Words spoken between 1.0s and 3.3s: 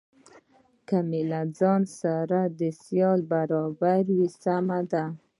مې له ځان سره د سیالۍ